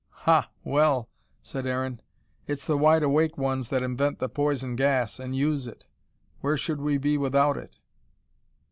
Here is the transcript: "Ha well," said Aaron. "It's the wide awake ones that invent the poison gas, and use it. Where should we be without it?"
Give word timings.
"Ha 0.25 0.49
well," 0.63 1.09
said 1.43 1.67
Aaron. 1.67 2.01
"It's 2.47 2.65
the 2.65 2.75
wide 2.75 3.03
awake 3.03 3.37
ones 3.37 3.69
that 3.69 3.83
invent 3.83 4.17
the 4.17 4.29
poison 4.29 4.75
gas, 4.75 5.19
and 5.19 5.35
use 5.35 5.67
it. 5.67 5.85
Where 6.39 6.57
should 6.57 6.81
we 6.81 6.97
be 6.97 7.19
without 7.19 7.55
it?" 7.55 7.77